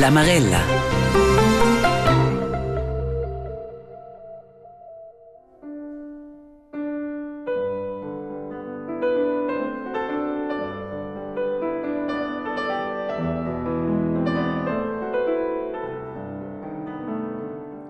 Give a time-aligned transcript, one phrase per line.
[0.00, 0.58] La Marella.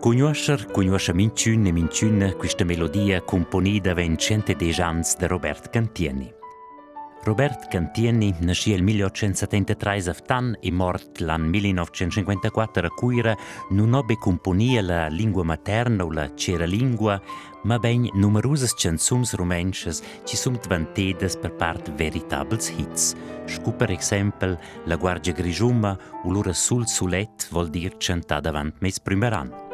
[0.00, 6.39] Cugnuascher, cugnuascha minciun e minciun questa melodia componida vincente dei Jans da Robert Cantieni.
[7.22, 13.36] Robert Cantieni nasce nel 1873 a Ftan e mort l'anno 1954 a Cuira
[13.70, 17.20] non obbe componia la lingua materna o la cera lingua,
[17.64, 23.14] ma ben numerose canzons romances ci sunt vantedes per part veritables hits.
[23.44, 28.98] Scu per exempel La Guardia Grigiuma o l'ora sul sulet vol dir cantà davant mes
[28.98, 29.68] primeran.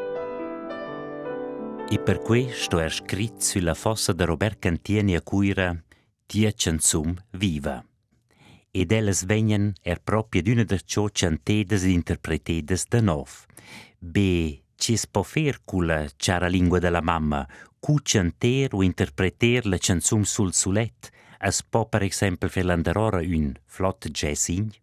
[1.88, 5.85] E per questo è scritto sulla fossa di Robert Cantieni a Cuira
[6.26, 7.84] Tia canzum viva.
[8.74, 13.44] Ed elles venien er proprio d'una de ciò cantedes ed interpretedes de nov.
[14.00, 17.46] Be, ci es po fer culla ciara lingua della mamma,
[17.78, 23.54] cu canter o interpreter la canzum sul sulet, as po per esempio fer l'andarora un
[23.64, 24.74] flot jazzing?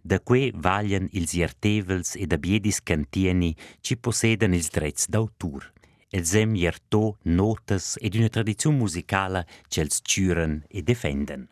[0.00, 5.71] Da que vaglian ils iertevels ed abiedis cantieni ci posseden ils drets d'autur
[6.12, 11.48] els hem iertò notas ed una tradizione musicala ch'els ciuren e defenden.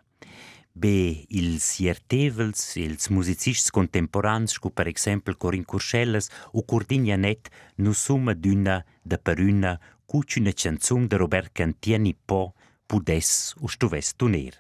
[0.73, 7.93] Be, ils iertevels, ils musicists contemporans, sco per exempel Corin Curschelles o Cordin Janet, nu
[7.93, 9.75] summa d'una da per una
[10.07, 12.55] cuc una canzun de Robert Cantieni po
[12.87, 14.55] pudes o stuves tuner.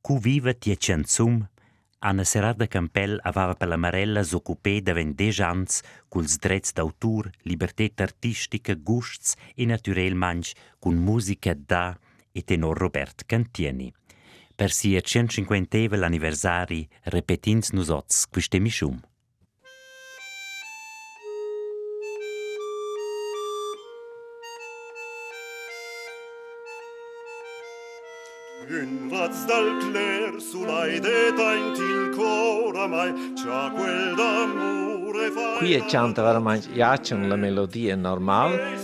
[0.00, 1.44] Cu viva tia canzun
[2.00, 7.88] Anna Serarda Campell aveva per la Marella s'occupé da vendeix ans culs drets d'autur, libertà
[8.04, 11.98] artistica, gusts e naturelmanch cun musica da
[12.30, 13.92] e tenor Robert Cantieni.
[14.54, 19.00] Per sia 150 l'anniversari repetins nus oz quiste mischum.
[28.70, 35.56] Un vaz dal cler sull'aideta in til cora mai, c'ha quel d'amore fa.
[35.56, 38.76] Qui è canta veramente piacciono la melodia normale,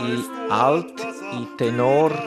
[0.00, 2.24] i alt, i tenor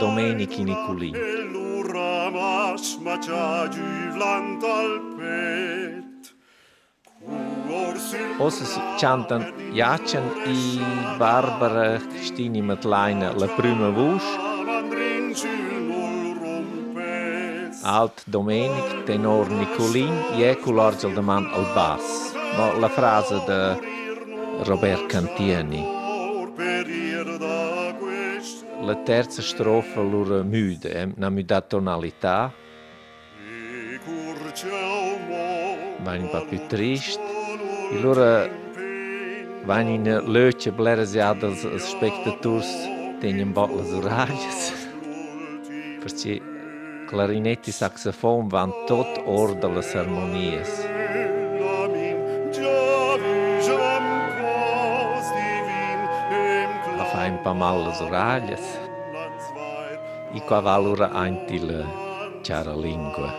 [0.00, 0.62] Domenici.
[0.62, 6.34] E l'urra mas, ma c'ha giuvlant al pet.
[8.38, 10.80] Ossa cantan Jacen i
[11.16, 14.26] Barbara Stini Matleina la prima voce,
[17.82, 22.34] alt Domenic, tenor Nicolin, Iecu l'orgel de man al bas.
[22.56, 23.60] Ma la frase de
[24.64, 25.84] Robert Cantieni.
[28.82, 32.52] La terza strofa l'ora müde, eh, una müda tonalità.
[36.02, 37.22] Va un po' più triste.
[37.92, 38.48] E l'ora
[39.64, 42.68] va in lötje bleresiad als spectators
[43.20, 44.72] tenen bot les oralhas.
[46.00, 46.47] Perché
[47.08, 50.72] clarinetti e saxofon van tot or de les harmonies.
[57.00, 58.66] A fa un pa mal les oralhas.
[60.36, 61.82] E qua valura anti la
[62.44, 63.30] chiara lingua.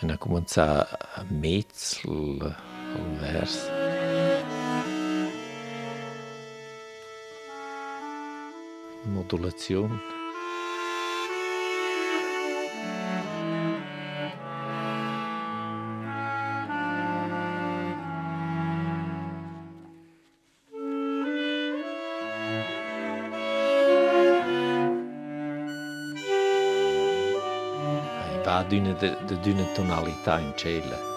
[0.00, 0.88] E a cominciare
[1.20, 2.08] a mezzl
[2.96, 3.81] il verso.
[9.04, 10.20] modulazione.
[28.44, 28.78] Va di
[29.40, 31.11] di una tonalità in cielo.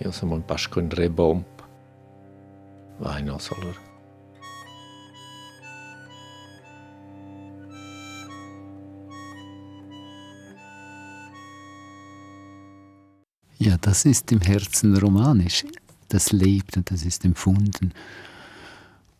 [0.00, 1.44] Io sono un pasco in re bomb.
[2.98, 3.74] Vai no solo.
[13.58, 15.64] Ja, das ist im Herzen romanisch.
[16.08, 17.92] Das lebt und das ist empfunden.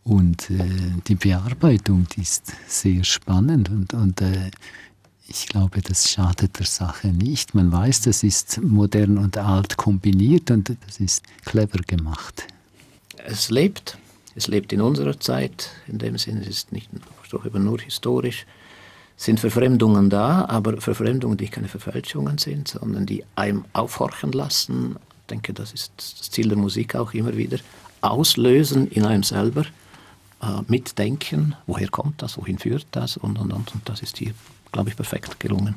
[0.03, 4.49] Und äh, die Bearbeitung die ist sehr spannend und, und äh,
[5.29, 7.53] ich glaube, das schadet der Sache nicht.
[7.53, 12.47] Man weiß, das ist modern und alt kombiniert und das ist clever gemacht.
[13.25, 13.97] Es lebt.
[14.35, 15.69] Es lebt in unserer Zeit.
[15.87, 16.89] In dem Sinne es ist nicht
[17.29, 18.45] doch eben nur historisch.
[19.17, 24.95] Es sind Verfremdungen da, aber Verfremdungen, die keine Verfälschungen sind, sondern die einem aufhorchen lassen.
[25.21, 27.59] Ich denke, das ist das Ziel der Musik auch immer wieder.
[28.01, 29.65] Auslösen in einem selber
[30.41, 33.75] äh, mitdenken, woher kommt das, wohin führt das und, und, und.
[33.75, 34.33] Und das ist hier,
[34.71, 35.75] glaube ich, perfekt gelungen.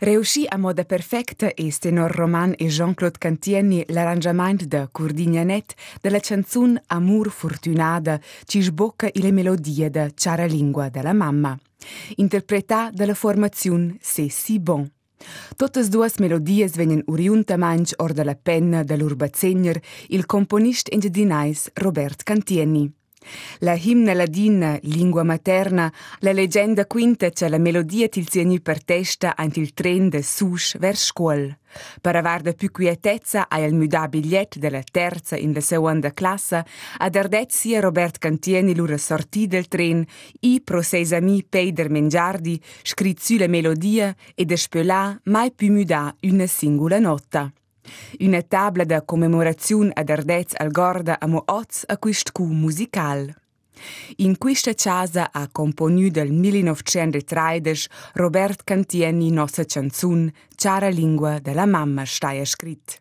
[0.00, 6.80] Riuscì a modo perfecta es tenor Roman e Jean-Claude Cantieni l'arrangiamento de Cordignanet della canzone
[6.86, 11.58] Amor Fortunada ci sbocca le melodie de Ciara Lingua della mamma,
[12.14, 14.88] interpretata dalla formazione C'est si bon.
[15.56, 22.97] Totes duas melodies venen oriuntamaing or dalla penna dell'urbazegner il componist engiadinais Robert Cantieni.
[23.60, 29.34] La himna ladina, lingua materna, la leggenda quinta c'è la melodia til sieni per testa
[29.36, 31.56] ant il tren de Sush vers scuol.
[32.00, 36.64] Per avar più quietezza a il muda bigliet della terza in la seconda classe,
[36.98, 40.04] ad ardet sia Robert Cantieni l'ura sorti del tren,
[40.40, 45.72] i pro ses ami Peider Mengiardi, scrit su la melodia e de spelà mai più
[45.72, 47.52] muda una singola nota.
[48.20, 53.34] Una tabla da commemorazione ad Ardez al Gorda amo oz a quist cu musical.
[54.16, 62.04] In questa casa ha componuto del 1913 Robert Cantieni nostra canzun Ciara lingua della mamma
[62.04, 63.00] stai scrit.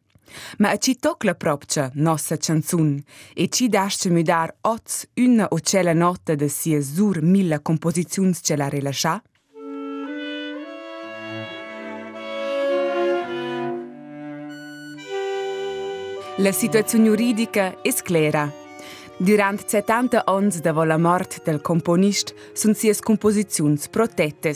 [0.57, 3.01] Ma a ci tocca propria nostra canzun
[3.33, 8.39] e ci dasce mi dar oz una o cella nota de sia sur mille composizions
[8.43, 9.21] ce la rilascia?
[16.39, 18.53] La situazione giuridica è clara.
[19.17, 24.55] Durant 70 anni dopo la morte del componista sono sies composizioni protette.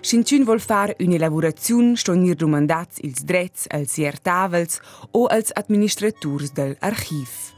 [0.00, 4.80] Scinciun vuol fare un'elaborazione stonir domandats ils drets als ier tavels
[5.10, 7.52] o als administrators del Archiv.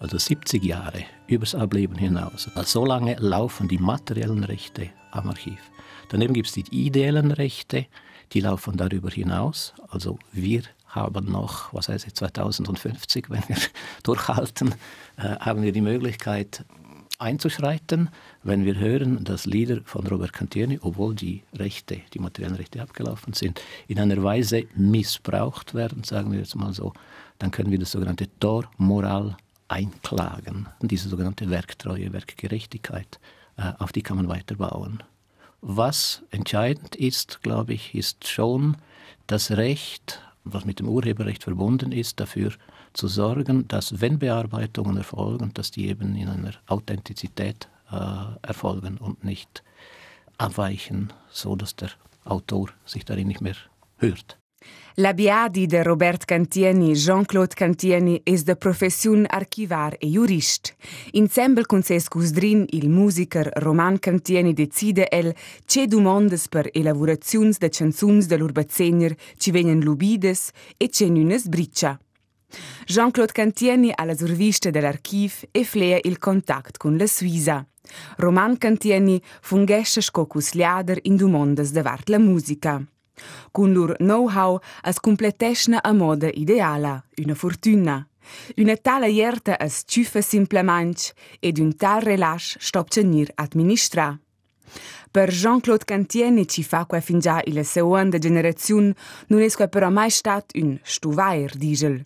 [0.00, 2.50] Also 70 Jahre übers Ableben hinaus.
[2.54, 5.60] Also so lange laufen die materiellen Rechte am Archiv.
[6.08, 7.86] Daneben gibt es die ideellen Rechte,
[8.32, 9.74] die laufen darüber hinaus.
[9.90, 13.56] Also wir haben noch, was heißt 2050, wenn wir
[14.02, 14.74] durchhalten,
[15.16, 16.64] äh, haben wir die Möglichkeit
[17.18, 18.08] einzuschreiten,
[18.42, 23.34] wenn wir hören, dass Lieder von Robert Cantieni, obwohl die Rechte, die materiellen Rechte abgelaufen
[23.34, 26.92] sind, in einer Weise missbraucht werden, sagen wir jetzt mal so,
[27.38, 29.36] dann können wir das sogenannte Tor Moral
[29.68, 30.68] einklagen.
[30.80, 33.20] Diese sogenannte Werktreue, Werkgerechtigkeit,
[33.56, 35.02] äh, auf die kann man weiter bauen.
[35.60, 38.78] Was entscheidend ist, glaube ich, ist schon
[39.26, 42.52] das Recht was mit dem Urheberrecht verbunden ist, dafür
[42.92, 49.24] zu sorgen, dass wenn Bearbeitungen erfolgen, dass die eben in einer Authentizität äh, erfolgen und
[49.24, 49.62] nicht
[50.38, 51.90] abweichen, so dass der
[52.24, 53.56] Autor sich darin nicht mehr
[53.98, 54.39] hört.
[55.00, 60.74] La biadi de Robert Cantieni, Jean-Claude Cantieni, es de profession archivar e jurist.
[61.12, 65.34] Insembel con ses cusdrin, il musiker Roman Cantieni decide el
[65.64, 71.98] ce domandes per elaboraziuns de canzuns de l'urbazegner ci vegnan lubides e ce nunes briccia.
[72.84, 77.66] Jean-Claude Cantieni alla survista dell'archiv e flea il contact con la Suisa.
[78.16, 82.84] Roman Cantieni fungesce scocus liader in domandes de vart la musica.
[83.50, 88.06] Con lur know-how as completesna a moda ideala, una fortuna.
[88.56, 94.18] Una tala ierta as ciufa simplemanch ed un tal relax stop cenir administra.
[95.10, 98.94] Per Jean-Claude Cantieni ci fa qua fin già la seconda generazione
[99.26, 102.04] non è però mai stato un stuvair, digel.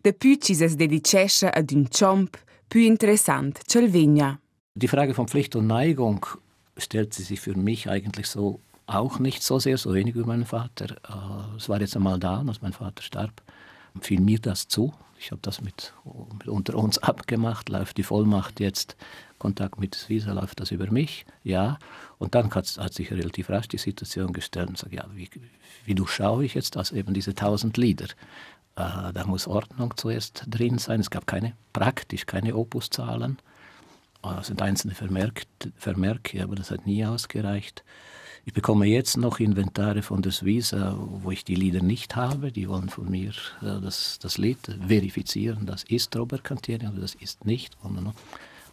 [0.00, 4.38] Depuis ci es dedicesce ad un chomp più interessant c'el vigna.
[4.72, 6.24] Die Frage von Pflicht und Neigung
[6.76, 10.44] stellt sie sich für mich eigentlich so auch nicht so sehr, so wenig wie mein
[10.44, 10.96] Vater.
[11.08, 13.42] Äh, es war jetzt einmal da, als mein Vater starb,
[14.00, 14.92] fiel mir das zu.
[15.18, 15.94] Ich habe das mit,
[16.32, 17.68] mit, unter uns abgemacht.
[17.68, 18.96] Läuft die Vollmacht jetzt,
[19.38, 21.24] Kontakt mit Visa, läuft das über mich?
[21.42, 21.78] Ja.
[22.18, 25.30] Und dann hat, hat sich relativ rasch die Situation gestellt und sagt, ja, wie,
[25.84, 28.08] wie durchschaue ich jetzt das eben diese tausend Lieder?
[28.76, 31.00] Äh, da muss Ordnung zuerst drin sein.
[31.00, 33.38] Es gab keine, praktisch keine Opuszahlen.
[34.24, 37.84] Äh, es sind einzelne Vermerke, aber das hat nie ausgereicht.
[38.46, 42.52] Ich bekomme jetzt noch Inventare von der Suisse, wo ich die Lieder nicht habe.
[42.52, 43.30] Die wollen von mir
[43.62, 45.64] äh, das, das Lied verifizieren.
[45.64, 47.74] Das ist Robert Cantieri oder das ist nicht.
[47.82, 48.12] Und dann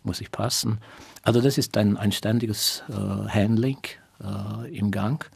[0.04, 0.80] muss ich passen.
[1.24, 2.94] Also das ist ein, ein ständiges äh,
[3.30, 3.80] Handling
[4.22, 5.30] äh, im Gang.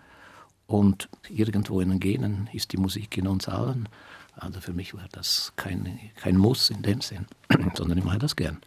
[0.67, 3.87] Und irgendwo in den Genen ist die Musik in uns allen.
[4.35, 7.25] Also für mich war das kein, kein Muss in dem Sinn,
[7.75, 8.57] sondern ich mache das gern.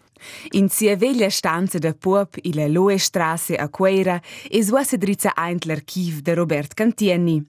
[0.52, 5.64] In sia veglia stanza da Puop, ila Loe Strasse a Queira, e sua sedrizza eint
[5.64, 7.44] l'archiv de Robert Cantieni.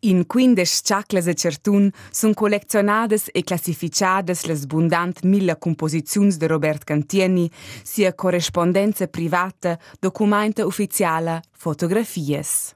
[0.00, 6.84] In quindes chaclas e certun sun collezionades e classificadas las bundant mille composiziuns de Robert
[6.84, 7.50] Cantieni,
[7.82, 12.74] sia correspondenza privata, documenta ufficiala, fotografies.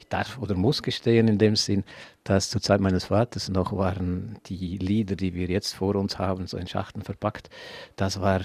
[0.00, 1.84] Ich darf oder muss gestehen in dem Sinn,
[2.24, 6.46] dass zur Zeit meines Vaters noch waren die Lieder, die wir jetzt vor uns haben,
[6.46, 7.50] so in Schachten verpackt.
[7.96, 8.40] Das war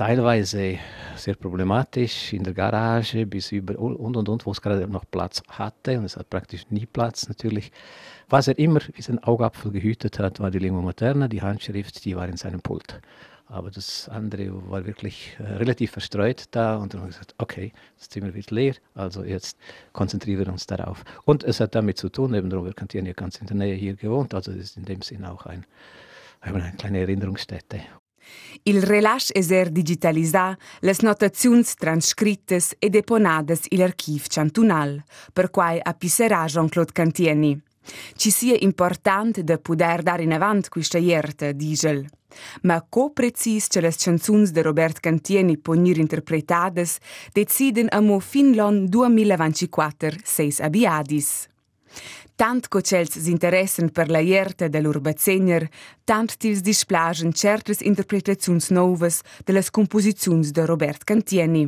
[0.00, 0.78] teilweise
[1.14, 5.42] sehr problematisch in der Garage bis über und und und, wo es gerade noch Platz
[5.50, 7.70] hatte und es hat praktisch nie Platz natürlich.
[8.30, 12.16] Was er immer wie sein Augapfel gehütet hat, war die Lingua Materna, die Handschrift, die
[12.16, 12.98] war in seinem Pult.
[13.44, 17.70] Aber das andere war wirklich äh, relativ verstreut da und dann haben wir gesagt, okay,
[17.98, 19.58] das Zimmer wird leer, also jetzt
[19.92, 21.04] konzentrieren wir uns darauf.
[21.26, 23.96] Und es hat damit zu tun, eben Robert Cantien ja ganz in der Nähe hier
[23.96, 25.66] gewohnt, also das ist in dem Sinn auch ein,
[26.40, 27.80] eine kleine Erinnerungsstätte.
[28.62, 36.44] Il relax eser digitalisar las notaziuns transcrittes e deponades il archiv cantunal, per quai appisserà
[36.46, 37.62] Jean-Claude Cantieni.
[38.16, 42.06] Ci sia important de poder dar in avant quista ierta, digel.
[42.62, 46.98] Ma co precis che las canzuns de Robert Cantieni ponir interpretades
[47.32, 51.48] deciden amo fin l'on 2024 seis abiadis.
[52.40, 55.66] Tant co cels s'interessen per la ierta de l'urbazegner,
[56.08, 61.66] tant tils displagen certes interpretaziuns novas de las composiziuns de Robert Cantieni.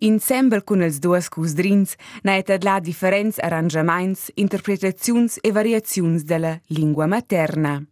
[0.00, 1.92] Insembel cun els duos cusdrins
[2.24, 7.82] naet la differents arrangiaments, interpretaziuns e variaziuns de la lingua materna.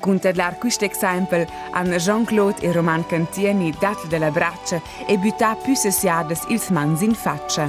[0.00, 5.74] Cuntadlar quist exempel an Jean-Claude e Roman Cantieni dat de la braccia e butà più
[5.74, 7.68] sessiades ils mans in faccia.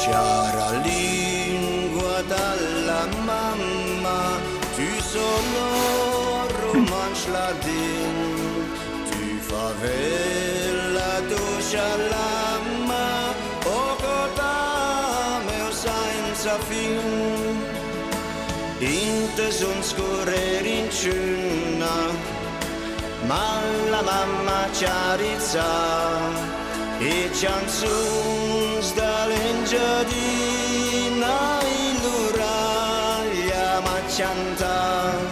[0.00, 1.13] Chiara lingua
[7.24, 8.64] השלדים,
[9.10, 13.32] תפעבל לדוש הלמה,
[13.66, 17.60] אוקותם ארזיים צפים.
[18.80, 21.96] Inte som scorrer in ciunna,
[23.28, 23.48] ma
[23.92, 25.72] la mamma ciarizza,
[27.12, 31.38] e chansuns dall'engiadina
[31.78, 35.23] in l'uraia ma cantare.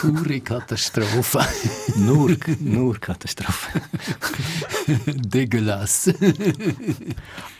[0.00, 1.40] Pure Katastrophe.
[1.96, 3.80] Nur, nur Katastrophe.
[5.06, 6.14] Dégueulasse.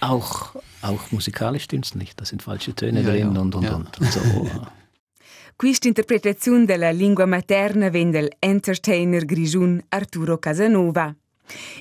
[0.00, 3.64] Auch, auch musikalisch stimmt es nicht, da sind falsche Töne Ja, drin ja, und und
[3.64, 3.74] ja.
[3.74, 4.00] und.
[4.00, 4.20] und so.
[5.56, 11.12] Questa interpretazione della lingua materna venne dell'entertainer grigiun Arturo Casanova.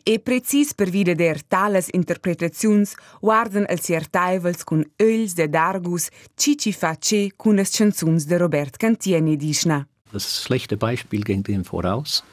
[0.04, 6.74] E precis per vide der tales interpretaziuns guardan als taivels cun öls de dargus cici
[6.74, 9.88] face cun as canzuns de Robert Cantieni dischna.
[10.12, 12.24] Das schlechte Beispiel ging dem voraus.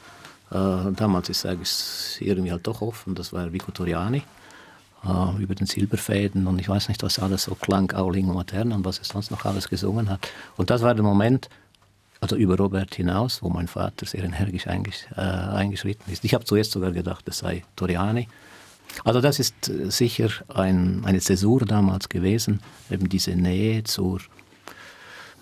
[0.51, 4.21] Äh, damals, sage es irgendwie halt doch offen, das war Vico Toriani
[5.03, 8.75] äh, über den Silberfäden und ich weiß nicht, was alles so klang, auch Lingua Materna
[8.75, 10.27] und was er sonst noch alles gesungen hat.
[10.55, 11.49] Und das war der Moment,
[12.21, 16.23] also über Robert hinaus, wo mein Vater sehr energisch äh, eingeschritten ist.
[16.23, 18.27] Ich habe zuerst sogar gedacht, es sei Toriani.
[19.03, 24.21] Also das ist sicher ein, eine Zäsur damals gewesen, eben diese Nähe zur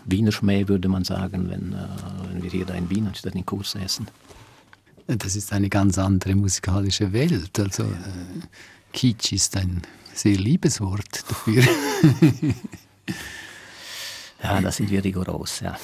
[0.06, 1.88] Wiener Schmäh, würde man sagen, wenn, äh,
[2.32, 4.08] wenn wir hier da in Wien anstatt in Kurs essen.
[5.08, 7.60] Das ist eine ganz andere musikalische Welt.
[7.60, 8.42] Also äh,
[8.94, 9.82] Kitsch ist ein
[10.14, 11.64] sehr liebes Wort dafür.
[14.44, 15.78] Ja, da sind wir rigoros, ja.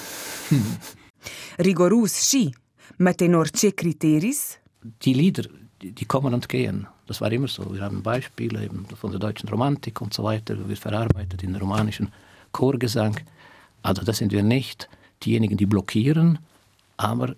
[1.60, 2.54] Rigorus schi,
[2.98, 4.58] ma tenor ce criteris?
[5.02, 5.44] Die Lieder,
[5.82, 6.86] die, die kommen und gehen.
[7.08, 7.74] Das war immer so.
[7.74, 11.62] Wir haben Beispiele eben von der deutschen Romantik und so weiter, wird verarbeitet in den
[11.62, 12.12] romanischen
[12.52, 13.16] Chorgesang.
[13.82, 14.90] Also das sind wir nicht
[15.24, 16.40] diejenigen, die blockieren,
[16.98, 17.36] aber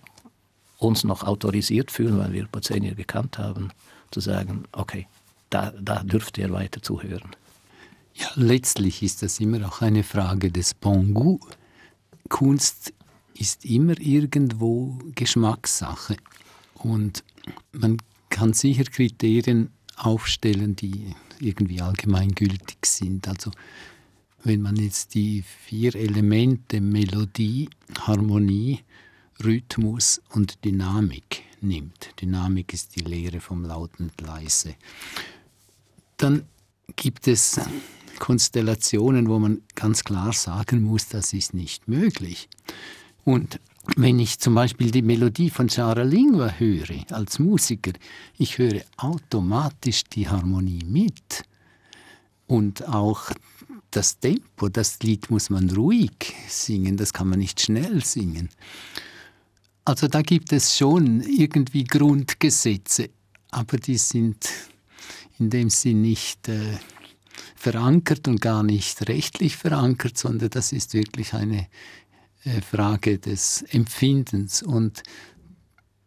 [0.77, 3.71] uns noch autorisiert fühlen, weil wir Pazenier gekannt haben,
[4.09, 5.07] zu sagen, okay,
[5.49, 7.35] da, da dürft ihr weiter zuhören.
[8.15, 11.41] Ja, letztlich ist das immer auch eine Frage des goût.
[12.29, 12.93] Kunst
[13.35, 16.17] ist immer irgendwo Geschmackssache.
[16.75, 17.23] Und
[17.71, 17.97] man
[18.29, 23.27] kann sicher Kriterien aufstellen, die irgendwie allgemeingültig sind.
[23.27, 23.51] Also
[24.43, 27.69] wenn man jetzt die vier Elemente Melodie,
[27.99, 28.79] Harmonie,
[29.43, 32.09] Rhythmus und Dynamik nimmt.
[32.21, 34.75] Dynamik ist die Lehre vom Laut und Leise.
[36.17, 36.43] Dann
[36.95, 37.59] gibt es
[38.19, 42.49] Konstellationen, wo man ganz klar sagen muss, das ist nicht möglich.
[43.23, 43.59] Und
[43.95, 47.93] wenn ich zum Beispiel die Melodie von Chara Lingua höre als Musiker,
[48.37, 51.43] ich höre automatisch die Harmonie mit.
[52.45, 53.31] Und auch
[53.91, 58.49] das Tempo, das Lied muss man ruhig singen, das kann man nicht schnell singen.
[59.83, 63.09] Also da gibt es schon irgendwie Grundgesetze,
[63.49, 64.49] aber die sind
[65.39, 66.77] in dem Sinn nicht äh,
[67.55, 71.67] verankert und gar nicht rechtlich verankert, sondern das ist wirklich eine
[72.43, 74.63] äh, Frage des Empfindens.
[74.63, 75.03] Und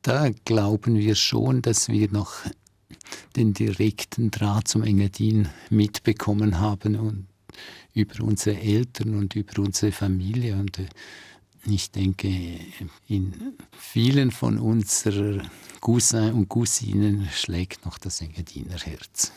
[0.02, 2.32] da glauben wir schon, dass wir noch
[3.36, 7.26] den direkten Draht zum Engadin mitbekommen haben und
[7.94, 10.54] über unsere Eltern und über unsere Familie.
[10.54, 10.86] Und äh,
[11.66, 12.28] ich denke,
[13.08, 15.48] in vielen von unseren
[15.80, 19.32] Cousins und Cousinen schlägt noch das Engadiner Herz.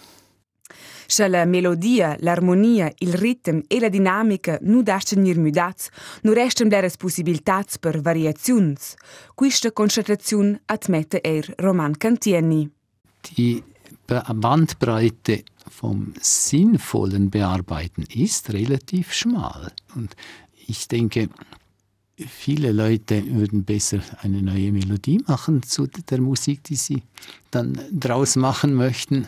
[1.10, 5.88] Se la melodia, l'armonia, il ritmo e la dinamica non dascen ir mudats,
[6.24, 8.96] non restan bleres possibilitats per variazions.
[9.34, 12.70] Questa constatazione admette er Roman Cantieni.
[13.36, 13.64] Die
[14.08, 19.72] Bandbreite vom sinnvollen Bearbeiten ist relativ schmal.
[19.96, 20.16] Und
[20.68, 21.30] ich denke,
[22.18, 27.04] viele Leute würden besser eine neue Melodie machen zu der Musik, die sie
[27.52, 29.28] dann draus machen möchten,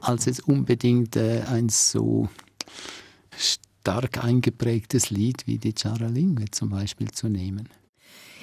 [0.00, 2.28] als es unbedingt äh, ein so
[3.36, 7.68] stark eingeprägtes Lied wie die Charalingue zum Beispiel zu nehmen.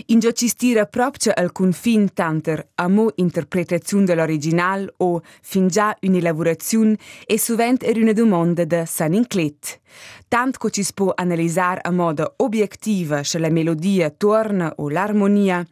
[0.08, 5.96] In gio ci stira proprio al confin tanter a mo interpretazione dell'original o fin già
[6.02, 9.80] un'elaborazione e sovent er una domanda de San Inclet.
[10.28, 15.66] Tant co ci può analizzare a modo obiettiva se la melodia torna o l'armonia,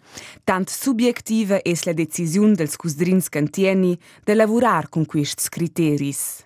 [0.44, 6.46] tant subjektiva es la decisione dels cusdrins cantieni de lavorar con questi criteris.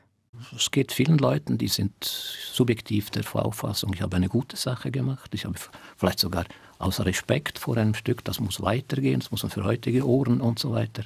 [0.55, 5.33] Es geht vielen Leuten, die sind subjektiv der Auffassung, ich habe eine gute Sache gemacht,
[5.33, 5.55] ich habe
[5.95, 6.45] vielleicht sogar
[6.79, 10.59] aus Respekt vor einem Stück, das muss weitergehen, das muss man für heutige Ohren und
[10.59, 11.03] so weiter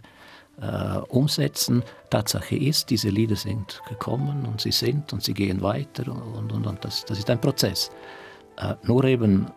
[0.62, 1.84] äh, umsetzen.
[2.10, 6.66] Tatsache ist, diese Lieder sind gekommen und sie sind und sie gehen weiter und, und,
[6.66, 7.92] und das, das ist ein Prozess.
[8.58, 9.48] Äh, nur eben,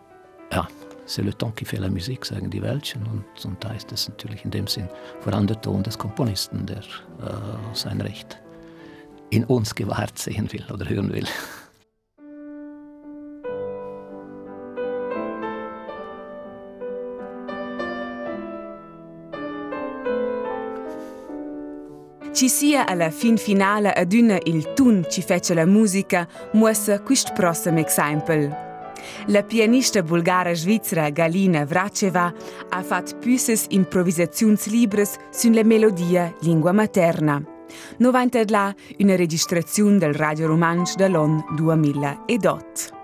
[0.51, 0.67] ja,
[1.05, 4.07] c'est le temps qui fait la musique, sagen die Welschen und, und da ist es
[4.07, 4.87] natürlich in dem Sinn
[5.19, 8.39] vor allem der Ton des Komponisten, der äh, sein Recht
[9.29, 11.25] in uns gewahrt sehen will oder hören will.
[22.41, 27.85] Ci sia alla fin finale adüna il tun ci fece la musica, muossa quist prossimo
[27.85, 28.49] esempio.
[29.27, 32.33] La pianista bulgara svizzera Galina Vraceva
[32.69, 37.39] ha fatto püses improvisazions libres sulla melodia lingua materna.
[37.97, 43.00] Novanta là una registrazione del Radio Romansch dall'on 2008.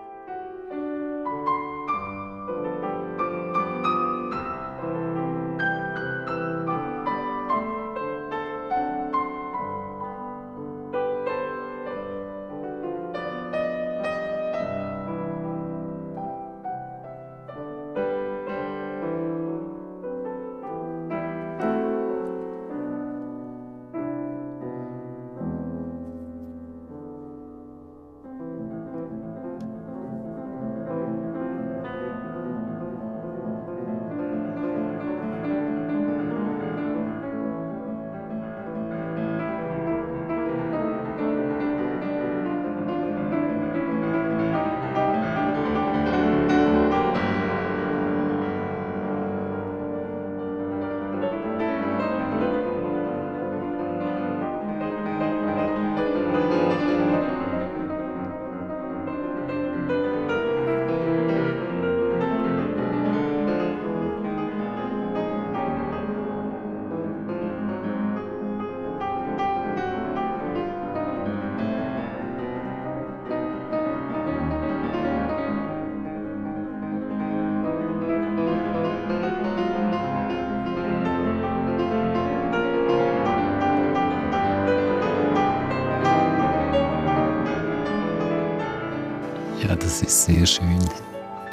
[90.48, 90.90] das ist sehr schön.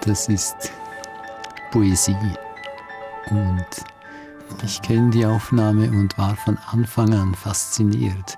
[0.04, 0.72] Das ist
[1.72, 2.14] Poesie.
[3.30, 3.66] Und
[4.62, 8.36] ich kenne die Aufnahme und war von Anfang an fasziniert.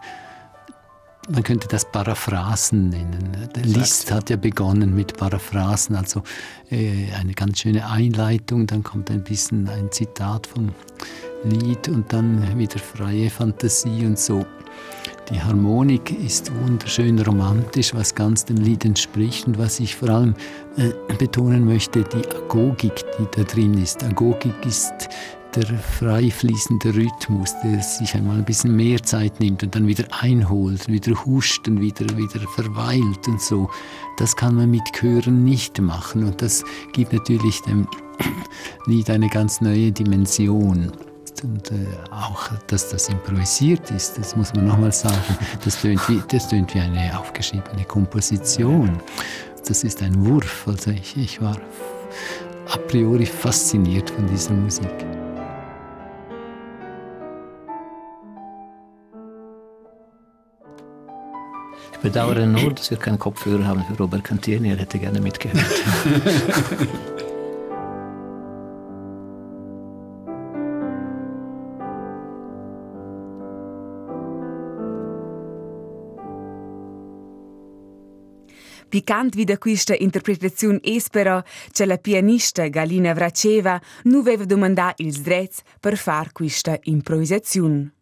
[1.29, 3.49] Man könnte das Paraphrasen nennen.
[3.55, 6.23] Der Liszt hat ja begonnen mit Paraphrasen, also
[6.71, 10.71] äh, eine ganz schöne Einleitung, dann kommt ein bisschen ein Zitat vom
[11.42, 14.47] Lied und dann wieder freie Fantasie und so.
[15.31, 20.35] Die Harmonik ist wunderschön romantisch, was ganz dem Lied entspricht und was ich vor allem
[20.77, 24.05] äh, betonen möchte, die Agogik, die da drin ist.
[24.05, 25.09] Agogik ist
[25.57, 30.05] der frei fließende Rhythmus, der sich einmal ein bisschen mehr Zeit nimmt und dann wieder
[30.21, 33.69] einholt, wieder huscht und wieder, wieder verweilt und so.
[34.19, 36.62] Das kann man mit Chören nicht machen und das
[36.93, 37.89] gibt natürlich dem
[38.87, 40.93] Lied eine ganz neue Dimension
[41.46, 45.16] und äh, auch, dass das improvisiert ist, das muss man nochmal sagen,
[45.64, 48.98] das tönt, wie, das tönt wie eine aufgeschriebene Komposition.
[49.66, 50.66] Das ist ein Wurf.
[50.66, 51.56] Also ich, ich war
[52.68, 54.90] a priori fasziniert von dieser Musik.
[61.92, 64.70] Ich bedauere nur, dass wir keinen Kopfhörer haben für Robert Cantieni.
[64.70, 65.64] Er hätte gerne mitgehört.
[78.96, 85.61] Picant vida questa interpretazione espera che la pianista Galina Vraceva non aveva domandato ils drets
[85.78, 87.92] per far questa improvvisazione.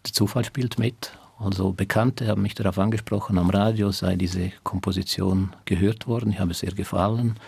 [0.00, 1.12] Der Zufall spielt mit.
[1.36, 6.32] Also Bekannte haben mich darauf angesprochen, am Radio sei diese Komposition gehört worden.
[6.32, 7.38] Ich habe es sehr gefallen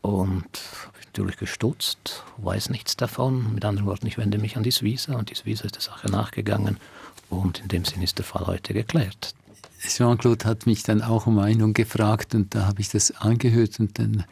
[0.00, 0.46] und
[1.06, 3.52] natürlich gestutzt, weiß nichts davon.
[3.52, 6.08] Mit anderen Worten, ich wende mich an die Suisse und die Suisse ist der Sache
[6.08, 6.76] nachgegangen
[7.30, 9.34] und in dem Sinn ist der Fall heute geklärt.
[9.88, 13.98] Jean-Claude hat mich dann auch um Meinung gefragt und da habe ich das angehört und
[13.98, 14.24] dann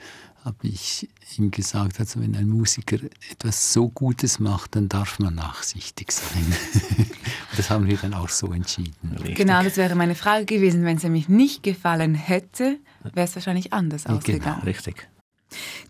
[0.45, 2.99] habe ich ihm gesagt, also wenn ein Musiker
[3.31, 6.55] etwas so Gutes macht, dann darf man nachsichtig sein.
[7.57, 9.17] das haben wir dann auch so entschieden.
[9.19, 9.37] Richtig.
[9.37, 10.85] Genau, das wäre meine Frage gewesen.
[10.85, 14.61] Wenn es nämlich nicht gefallen hätte, wäre es wahrscheinlich anders ausgegangen.
[14.61, 15.09] Genau, richtig.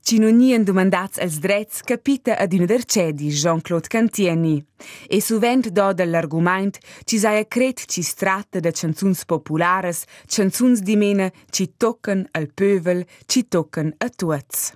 [0.03, 4.65] Ci non nien domandats als drets capita ad una dercedi Jean-Claude Cantieni.
[5.09, 11.31] E suvent do dell'argument ci saia cret ci stratta da canzuns populares, canzuns di mena
[11.51, 14.73] ci tocken al pövel, ci tocken a tuots.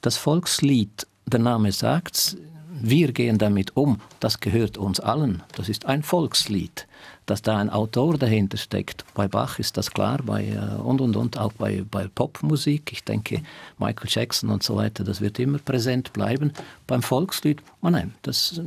[0.00, 2.36] Das Volkslied, der Name sagt's,
[2.82, 5.42] wir gehen damit um, das gehört uns allen.
[5.56, 6.85] Das ist ein Volkslied.
[7.26, 11.16] Dass da ein Autor dahinter steckt, bei Bach ist das klar, bei äh, und und
[11.16, 12.92] und auch bei, bei Popmusik.
[12.92, 13.42] Ich denke,
[13.78, 16.52] Michael Jackson und so weiter, das wird immer präsent bleiben.
[16.86, 18.60] Beim Volkslied, oh nein, das,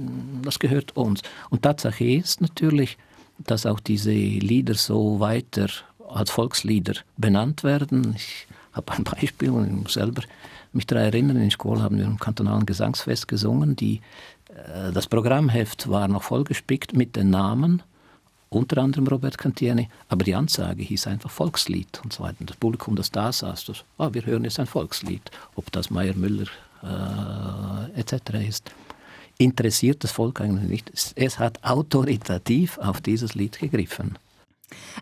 [0.43, 1.22] das gehört uns.
[1.50, 2.98] Und Tatsache ist natürlich,
[3.39, 5.67] dass auch diese Lieder so weiter
[6.10, 8.13] als Volkslieder benannt werden.
[8.15, 10.24] Ich habe ein Beispiel und ich muss selber
[10.74, 13.76] mich daran erinnern, in der Schule haben wir im kantonalen Gesangsfest gesungen.
[13.76, 14.02] Die,
[14.50, 17.82] äh, das Programmheft war noch vollgespickt mit den Namen,
[18.49, 22.43] unter anderem Robert Cantieni, aber die Ansage hieß einfach Volkslied und so weiter.
[22.45, 26.15] Das Publikum, das da saß, das, ah, wir hören jetzt ein Volkslied, ob das Meyer
[26.15, 26.47] Müller
[26.83, 28.47] äh, etc.
[28.47, 28.71] ist.
[29.38, 31.13] Interessiert das Volk eigentlich nicht.
[31.15, 34.17] Es hat autoritativ auf dieses Lied gegriffen.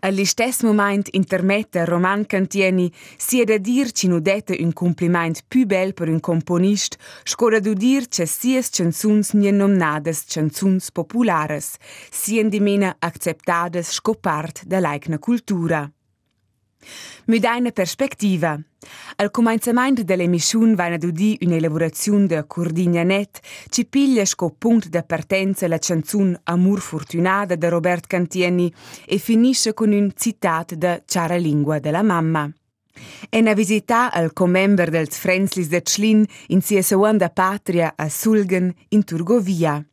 [0.01, 5.93] All'istess moment intermette Roman Cantieni sia da dir ci nu dette un compliment più bel
[5.93, 11.77] per un componist, scora du dir che sias canzuns nien nomnades canzuns populares,
[12.12, 15.91] sien di mena acceptades scopart da laikna cultura.
[17.25, 18.63] Mit einer Perspektive.
[19.17, 25.67] Al començament de l'emission vaina d'udì un'elaborazione de Cordignanet, ci piglia sco punct de partenza
[25.67, 28.71] la canzun Amor Fortunada de Robert Cantieni
[29.05, 32.49] e finisce con un citat de Ciara Lingua della mamma.
[33.29, 38.73] E una visita al comember del Frenzlis de Schlin in sia seconda patria a Sulgen
[38.89, 39.83] in Turgovia.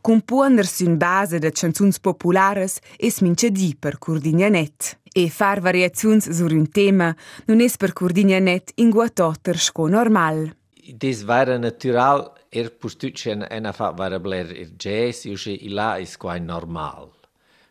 [0.00, 4.98] Componersi in base de canzuns populares es mince di per Cordignanet.
[5.16, 7.14] E far variazions sur un tema
[7.46, 10.56] non es per Cordignanet in guatotter sco normal.
[10.74, 16.40] Das wäre natural, er postutschen en fa wäre bler er jazz, usche ila is quai
[16.40, 17.12] normal.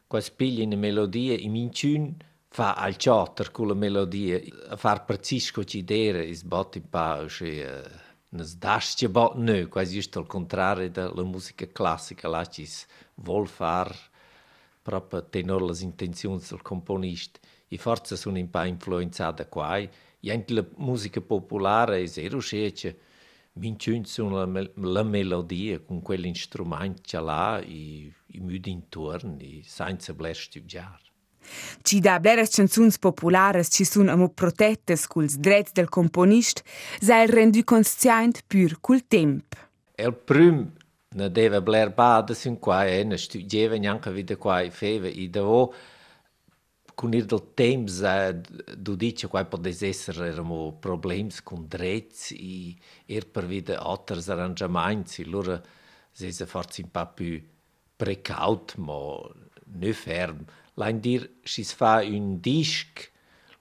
[0.07, 2.15] Quas pigli una melodia in minciun
[2.47, 7.19] fa al chotter con la melodia, a far precisco ci dere is bot in pa
[7.25, 7.89] usche uh,
[8.37, 13.91] nas dasche bot nö, quasi just al contrario della musica classica, la cis vol far
[14.83, 17.39] proprio tenor las intenzions del componist.
[17.69, 19.77] I forza sono un po' influenzata qua.
[19.77, 19.89] E
[20.31, 22.99] anche la musica popolare è zero scece.
[23.53, 29.61] Minciun sono la, mel- la melodia con quell'instrumento che là e i mudi intorno e
[29.63, 31.01] senza bler studiare.
[31.81, 36.63] Ci da bleras canzuns populares ci sun amo protettes culs drets del componist,
[37.01, 39.55] sa el rendu conscient pur cul temp.
[39.95, 40.71] El prim
[41.13, 45.29] ne deve bler bada sin qua e ne studieva neanche vide qua e feve e
[45.29, 45.73] devo
[46.95, 48.41] con il del temps eh,
[48.77, 55.19] du dice qua podes essere eramo problems con drets e er per vide otters arrangiaments
[55.19, 55.61] e loro
[56.11, 57.41] se se forse un po' più
[57.95, 59.17] precaut ma
[59.65, 60.45] ne ferm.
[60.75, 63.11] Lain dir si fa un disc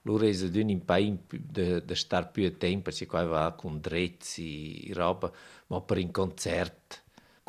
[0.03, 3.81] loro è d'un un po' in de, de star più tempo perché qua va con
[3.81, 5.31] drets e roba
[5.69, 7.02] ma per un concert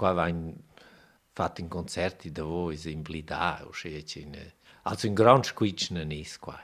[0.03, 0.53] qua va fatti
[1.31, 3.65] fatto in concerti da voi, in Blidà,
[4.83, 6.59] also in grande squiccia nis qua.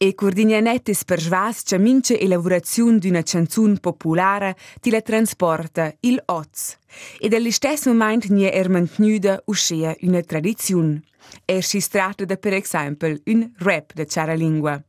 [0.00, 6.20] E Cordignanetis per Svas c'è mince elaborazione di una canzone popolare che la trasporta il
[6.26, 6.78] Oz.
[7.18, 11.02] E dallo stesso momento non è mantenuta uscita una tradizione.
[11.44, 14.82] E si tratta per esempio un rap di Ciara Lingua.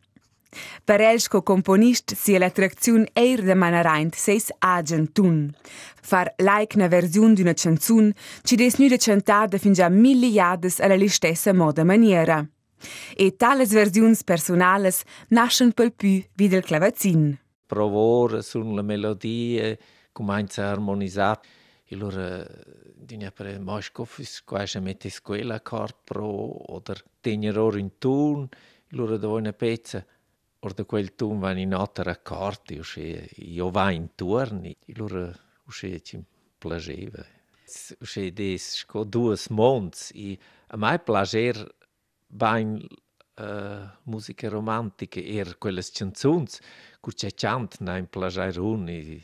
[0.83, 5.51] Per els co componist sia l'attrazione eir de manareint seis agentun.
[6.01, 10.95] Far like na versione d'una canzun ci des nu de cantada fin già miliardes alla
[10.95, 12.47] listessa moda maniera.
[13.15, 17.37] E tales versiuns personales nascen pel più wie del clavazin.
[17.67, 19.77] Provore sulla melodia,
[20.11, 21.41] comincia a armonizzare.
[21.85, 22.45] E allora,
[22.95, 28.47] digna per Moschkofis, quasi mette quella accord pro, oder tenere in tun,
[28.91, 30.05] allora da una pezza,
[30.59, 35.31] or da quel tun vanno in otto accordi, usce, io va in turni, e allora
[35.65, 36.21] usce ci
[36.57, 37.25] piaceva.
[37.99, 41.75] Usce des, sco duas monts, e a mai piacer
[42.27, 42.85] bain
[43.35, 46.59] uh, musica romantica er quelles canzuns,
[46.99, 49.21] cu c'è chant na in piacer un, e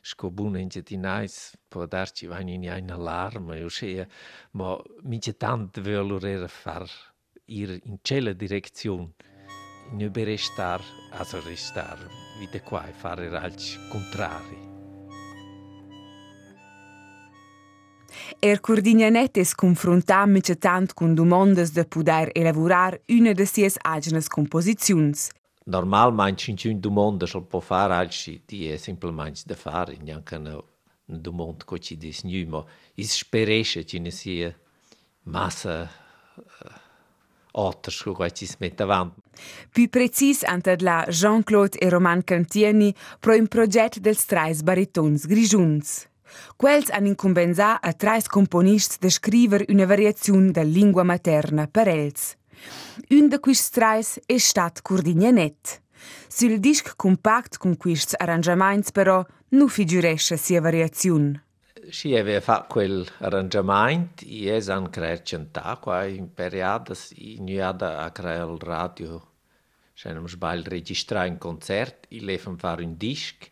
[0.00, 4.06] sco bun in giardinais può darci vain in ein alarma e uscea
[4.52, 6.88] ma mince tant volere far
[7.44, 9.12] ir in cella direzione
[9.96, 10.80] nu berestar,
[11.18, 11.98] alltså restar,
[12.38, 14.68] vite quai fare alci contrari.
[18.38, 24.28] Er coordinanet es confrontam mice tant cun domondas de poder elaborar una de sies agenas
[24.28, 25.30] composiziuns.
[25.64, 30.56] Normalment, cincun domondas al po far alci, ti è simplement de fare, neanche una,
[31.06, 34.56] una domanda che ci dis nu, ma is speresce ci ne sia
[35.24, 35.88] massa
[36.34, 36.79] uh,
[37.52, 39.20] alters che ci si mette avanti.
[39.70, 46.08] Più precis ante la Jean-Claude e Roman Cantieni pro un progetto dels trais baritons grigiuns.
[46.56, 52.36] Quels han incumbenzà a trais componists de scriver una variazione da lingua materna per els.
[53.10, 55.80] Un de quist trais è stat Cordignanet.
[56.28, 61.49] Sul disc compact con quists arrangiaments però nu figuresce sia variazione.
[61.90, 68.04] Si aveva fatto quel arrangiamento e es han creat cantà qua in periodas in nuada
[68.04, 69.20] a creare il radio.
[69.92, 73.50] Se non sbaglio registrare un concert e levan fare un disc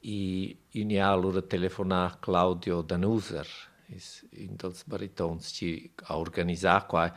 [0.00, 3.48] e in allora telefonà Claudio Danuser,
[3.88, 7.16] un dels baritons che ha organizzato qua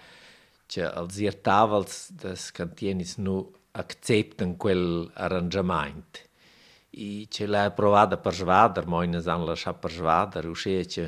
[0.65, 3.51] che als ihr tavels des cantienis nu
[6.97, 11.05] i që la e provada për zhvadër, mojnë zanë lësha për zhvadër, u shie që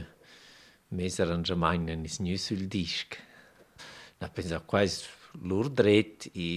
[0.99, 3.25] mesër në gjëmajnë në njësë një syldishkë.
[4.19, 5.07] Në pensa quasi
[5.49, 6.49] lur drejt i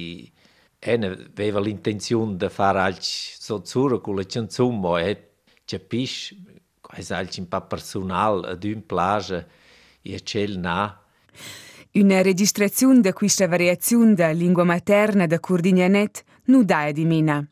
[0.82, 5.12] e në veva l'intenzion de fare alci sozzuro cu le cenzumo e
[5.64, 6.38] capisci
[6.80, 9.46] quasi alci un po' personal ad un plage
[10.02, 10.98] e cel na.
[11.94, 17.51] Una registrazione di questa variazione da lingua materna da Curdignanet nu dae di Mina.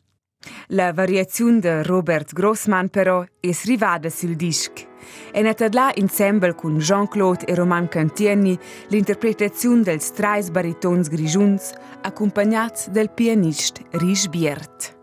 [0.67, 4.87] La variazione di Robert Grossman però è rivada sul disc.
[5.31, 12.91] È nata là insieme con Jean-Claude e Roman Cantieni l'interpretazione del trais baritons grigiuns accompagnati
[12.91, 15.00] dal pianista Rich Biert.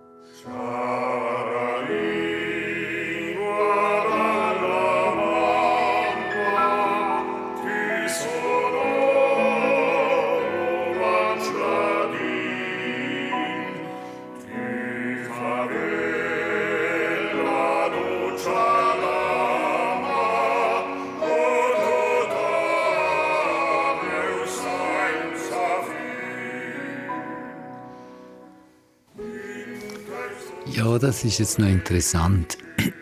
[30.88, 32.56] Ja, das ist jetzt noch interessant.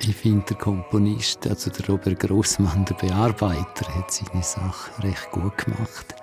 [0.00, 5.58] Ich finde, der Komponist, also der Robert Grossmann, der Bearbeiter, hat seine Sache recht gut
[5.58, 6.14] gemacht.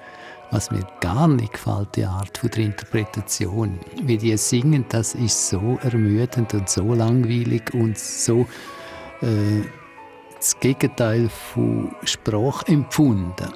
[0.49, 3.79] Was mir gar nicht gefällt, die Art der Interpretation.
[4.03, 8.47] Wie die singen, das ist so ermüdend und so langweilig und so
[9.21, 9.61] äh,
[10.35, 13.53] das Gegenteil von Sprachempfunden.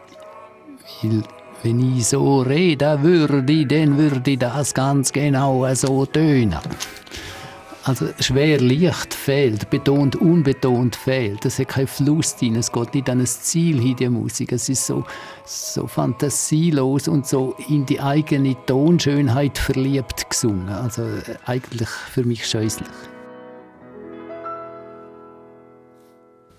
[1.01, 1.23] Weil
[1.63, 6.59] wenn ich so reden würde, dann würde das ganz genau so tönen.
[7.87, 11.45] Also schwer Licht fehlt, betont unbetont fehlt.
[11.45, 14.51] Es hat keinen Fluss drin, es geht nicht an ein Ziel hin, die Musik.
[14.51, 15.05] Es ist so,
[15.45, 20.67] so fantasielos und so in die eigene Tonschönheit verliebt gesungen.
[20.67, 21.07] Also
[21.45, 22.89] eigentlich für mich scheußlich.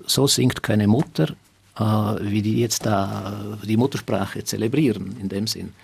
[0.07, 1.35] So singt keine Mutter,
[1.79, 1.83] äh,
[2.23, 5.75] wie die jetzt da die Muttersprache zelebrieren, in dem Sinn.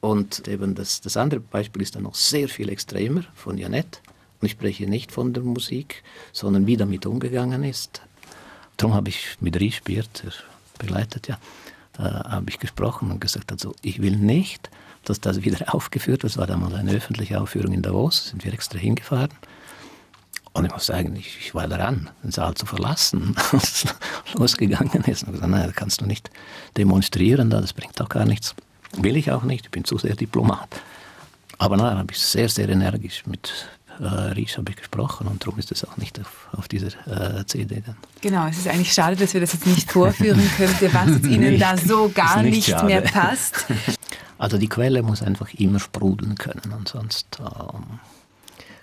[0.00, 4.00] Und eben das, das andere Beispiel ist dann noch sehr viel extremer von Janette.
[4.40, 8.02] Und ich spreche nicht von der Musik, sondern wie damit umgegangen ist.
[8.76, 10.32] Darum habe ich mit Ries Biert, der
[10.78, 11.38] begleitet ja,
[11.94, 14.70] da habe ich gesprochen und gesagt, also ich will nicht,
[15.04, 16.32] dass das wieder aufgeführt wird.
[16.32, 19.30] Es war damals eine öffentliche Aufführung in Davos, sind wir extra hingefahren.
[20.52, 25.04] Und ich muss sagen, ich, ich war daran, den Saal zu verlassen, als es losgegangen
[25.04, 25.24] ist.
[25.24, 26.30] Und gesagt, nein, das kannst du nicht
[26.76, 28.54] demonstrieren, das bringt auch gar nichts.
[28.96, 30.68] Will ich auch nicht, ich bin zu sehr Diplomat.
[31.58, 33.52] Aber nein, habe ich sehr, sehr energisch mit
[34.00, 37.44] äh, Ries habe ich gesprochen und darum ist es auch nicht auf, auf dieser äh,
[37.46, 37.96] CD dann.
[38.20, 41.76] Genau, es ist eigentlich schade, dass wir das jetzt nicht vorführen können, was Ihnen da
[41.76, 43.66] so gar nicht, nicht mehr passt.
[44.38, 48.00] Also die Quelle muss einfach immer sprudeln können und sonst ähm,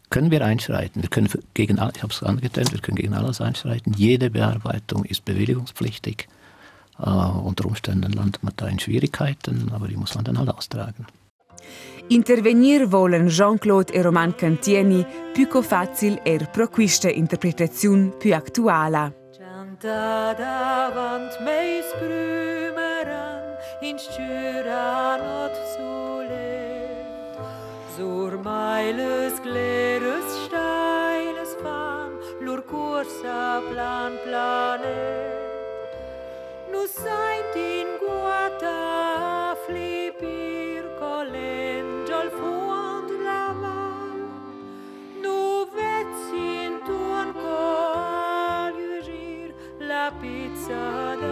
[0.10, 1.02] können wir einschreiten.
[1.02, 3.94] Wir können gegen, ich habe es angetönt, wir können gegen alles einschreiten.
[3.94, 6.28] Jede Bearbeitung ist bewilligungspflichtig.
[7.00, 11.08] Uh, unter Umständen landet man da in Schwierigkeiten, aber die muss man dann halt austragen.
[12.10, 19.22] Intervenir volen Jean-Claude e Roman Cantieni più facile er pro questa interpretazione più attuale.
[19.38, 26.92] Canta davant meis brümeran in stjura not sole
[27.96, 32.12] Sur meiles gleres steiles fan
[32.42, 35.42] lur cursa plan planet
[36.70, 40.03] Nu seint in guata flipir
[50.68, 51.23] saw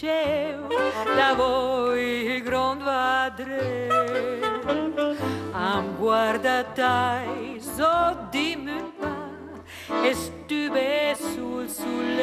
[0.00, 0.60] tjev
[1.16, 3.88] davojigrom dva dre
[5.52, 9.12] Am guardat ai zodimën pa
[10.08, 12.19] e stybe sul sulle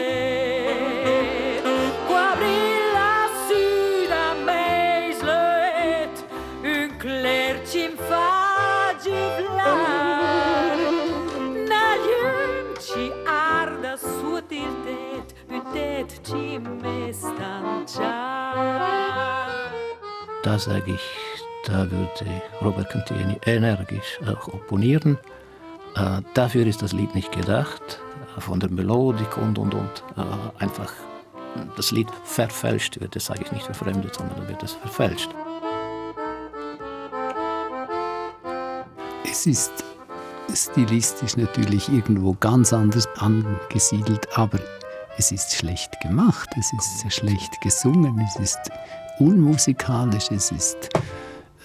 [16.28, 16.60] ci.
[20.44, 21.02] Da sage ich,
[21.66, 25.18] da würde Robert Cantieni energisch auch opponieren.
[25.96, 28.00] Äh, dafür ist das Lied nicht gedacht,
[28.38, 30.04] äh, von der Melodik und und und.
[30.16, 30.92] Äh, einfach
[31.76, 35.30] das Lied verfälscht wird, das sage ich nicht verfremdet, sondern dann wird es verfälscht.
[39.24, 39.84] Es ist
[40.54, 44.60] stilistisch natürlich irgendwo ganz anders angesiedelt, aber
[45.18, 48.60] es ist schlecht gemacht, es ist sehr schlecht gesungen, es ist
[49.20, 50.90] unmusikalisch, es ist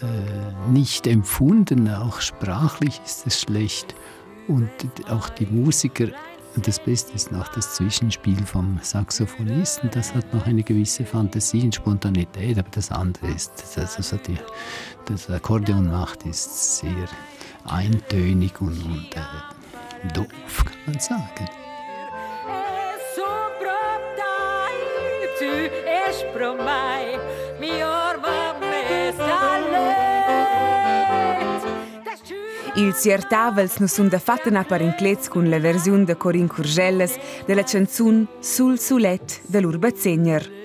[0.00, 3.94] äh, nicht empfunden, auch sprachlich ist es schlecht
[4.48, 4.70] und
[5.08, 6.08] auch die Musiker,
[6.56, 11.74] das Beste ist noch das Zwischenspiel vom Saxophonisten, das hat noch eine gewisse Fantasie und
[11.74, 14.36] Spontanität, aber das andere ist, das, also die,
[15.06, 17.08] das Akkordeon macht, ist sehr
[17.64, 21.61] eintönig und, und äh, doof, kann man sagen.
[26.32, 27.18] promai
[27.60, 27.70] mi
[28.08, 28.82] orba me
[32.74, 37.12] Il Ciertavels nu sunt de fapt în aparenclez cu le versiuni de Corin Curgelles
[37.46, 40.61] de la canzun Sul Sulet de l'Urba Zegner.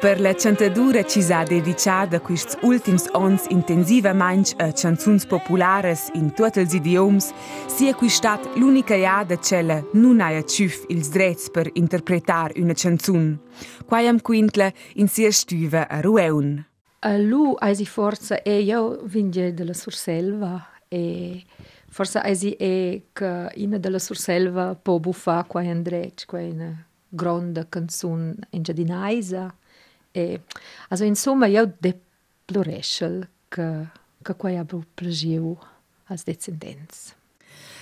[0.00, 6.32] Per la cantadura ci sa dedicada questi ultimi ons intensivamente a eh, canzoni popolari in
[6.34, 7.18] tutti gli idiomi,
[7.66, 13.40] sia qui stata l'unica iada che non ha ciuf il diritto per interpretare una canzone.
[13.86, 16.64] Quaiam quintla in sia stiva a Rueun.
[17.00, 21.42] Eh, a lui ha si forza e io vengo dalla Surselva e
[21.88, 28.36] forse è che in della Surselva può buffare qua in dretto, qua in gronda canzone
[28.50, 29.52] in giardinaisa
[30.18, 30.40] E,
[30.88, 33.86] also insomma io deploreschel che
[34.22, 35.56] che qua abbia plagiu
[36.06, 37.14] als descendents.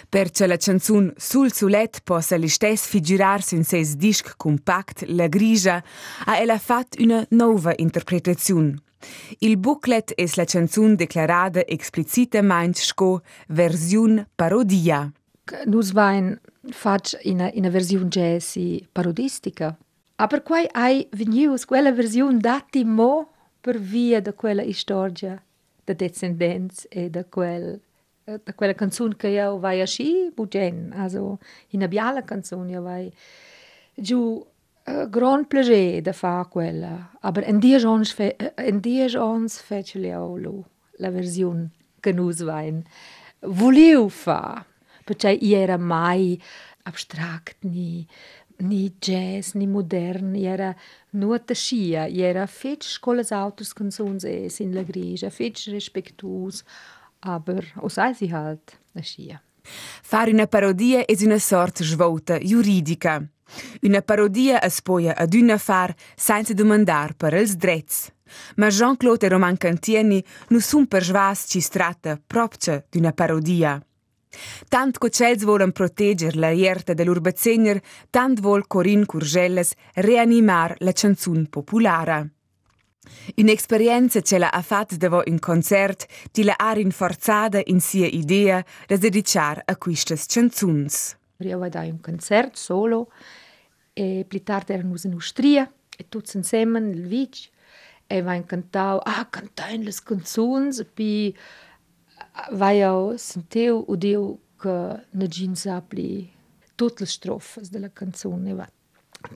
[0.08, 5.82] Perciò la canzun Sul Sulet possa l'istess figurarsi in ses disc compact La Grigia,
[6.24, 8.76] ha ella fat una nova interpretazione.
[9.38, 15.10] Il booklet es la canzun declarada explicitamente sco versiun parodia.
[15.66, 16.38] Nus vain
[16.70, 19.76] fac ina, ina versiun jazzy parodistica.
[20.16, 23.28] Aber quai ai venius quella versiun dati mo
[23.60, 25.42] per via da quella istoria
[25.84, 27.80] da descendents e da quel
[28.26, 31.38] da quella canzun che io vai a sci bugen, also
[31.68, 33.12] in a biala canzun io vai
[33.94, 34.44] giù
[34.86, 39.98] uh, grand plaisir da fa quella, aber en dies ons fe, en dies ons fece
[40.00, 40.64] lo
[40.98, 42.82] la versiun che nus vain
[43.42, 44.64] volevo fa,
[45.04, 46.40] perché i era mai
[46.82, 48.06] abstract ni
[48.58, 50.74] ni jazz ni modern, era
[51.10, 56.64] nur ta schia, i era fetch colas autos canzuns es in la grigia, fetch respectus,
[57.20, 59.40] aber os eisi halt la schia.
[60.02, 63.22] Fare una parodia è una sorta svolta giuridica.
[63.82, 68.10] Una parodia es poia ad una far senza domandar per els drets.
[68.56, 73.80] Ma Jean-Claude e Roman Cantieni non sun per svas ci stratta propcia d'una parodia.
[74.68, 81.46] Tant co cels volen proteger la ierte dell'urbazegner, tant vol Corinne Curgelles reanimar la canzun
[81.46, 82.26] populara.
[83.36, 88.96] Un'esperienza ce l'ha fatta dopo un concert di la ha rinforzata in sia idea da
[88.96, 91.16] dedicar a queste canzuns.
[91.38, 93.10] Io ho dato un concert solo
[93.92, 97.50] e più tardi erano in Austria e tutti insieme nel vic
[98.06, 100.84] e cantau ah cantai le canzuns
[102.36, 106.30] pi vai au sentiu udiu che ne gin sapli
[106.74, 108.68] tutte le strofe della canzone va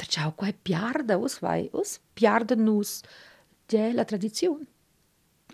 [0.06, 3.00] Ciao, qua è piarda, us vai, us piarda nus,
[3.66, 4.64] è la tradizione.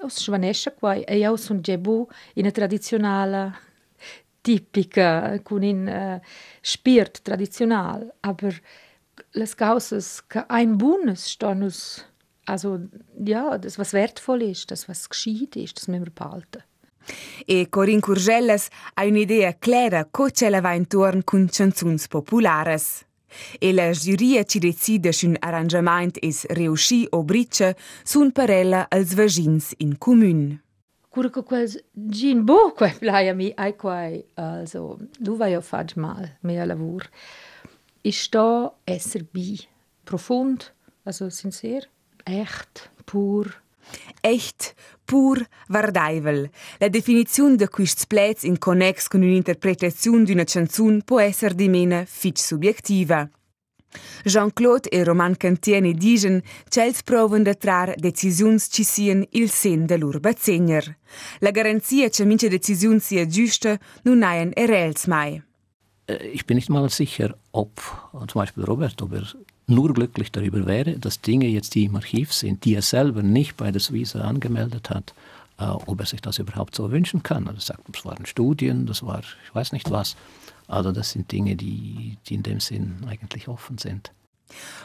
[0.00, 3.54] Us svanesce qua, e io sono gebu in tradizionale
[4.42, 6.26] tipica, con un uh,
[6.60, 8.60] spirit tradizionale, aber
[9.30, 11.72] les Causes, che ein Bundes stehen
[12.44, 12.78] also
[13.18, 16.62] ja, das was wertvoll ist, das was gescheit ist, das müssen wir behalten.
[17.44, 23.04] E Corinne Curgelles ha un'idea clara co ce la va intorno con canzuns populares.
[23.58, 28.86] E la giuria ci decide se un arrangement es riusci o briccia sun per ella
[28.88, 30.60] als vagins in commun.
[31.08, 35.60] Cura che quels gin bo quai plai a mi ai quai also du vai a
[35.60, 37.08] fag mal mia lavur.
[38.02, 39.58] Ich sto esser bi
[40.04, 40.72] profund
[41.04, 41.88] also sincer
[42.24, 43.62] echt pur
[44.20, 44.74] Echt,
[45.04, 46.50] pur, vardaivel.
[46.78, 52.04] La definizione de quists plets in connex con un'interpretazione d'una canzun può essere di mena
[52.04, 53.28] fitch subjektiva.
[54.24, 59.96] Jean-Claude e Roman Cantieni digen c'els proven de trar decisiuns ci sien il sen de
[59.96, 60.98] lur bazegner.
[61.40, 65.42] La garanzia che mince decisiun sia giusta nun naien erels mai.
[66.08, 67.80] Ich bin nicht mal sicher, ob
[68.28, 69.26] zum Beispiel Robert, ob er
[69.66, 73.56] nur glücklich darüber wäre, dass Dinge jetzt, die im Archiv sind, die er selber nicht
[73.56, 75.14] bei der Suisse angemeldet hat,
[75.58, 77.48] äh, ob er sich das überhaupt so wünschen kann.
[77.48, 80.16] Also er sagt, das waren Studien, das war ich weiß nicht was.
[80.68, 84.12] Also das sind Dinge, die, die in dem Sinn eigentlich offen sind.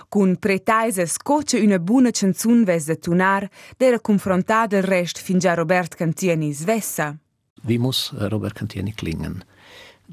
[0.09, 5.53] Cun pretaise scoce una buona canzun ves de tunar, d'era confrontada il rest fin già
[5.53, 7.17] Robert Cantieni svessa.
[7.63, 9.43] Wie muss äh, Robert Cantieni klingen?